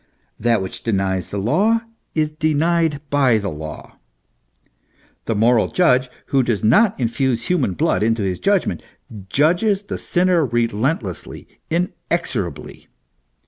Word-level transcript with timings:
That 0.39 0.63
which 0.63 0.81
denies 0.81 1.29
the 1.29 1.37
law, 1.37 1.81
is 2.15 2.31
denied 2.31 3.01
by 3.11 3.37
the 3.37 3.51
law. 3.51 3.99
The 5.25 5.35
moral 5.35 5.67
judge, 5.67 6.09
who 6.29 6.41
does 6.41 6.63
not 6.63 6.99
infuse 6.99 7.43
human 7.49 7.73
blood 7.73 8.01
into 8.01 8.23
his 8.23 8.39
judgment, 8.39 8.81
judges 9.29 9.83
the 9.83 9.99
sinner 9.99 10.43
relentlessly, 10.43 11.47
inexorably. 11.69 12.87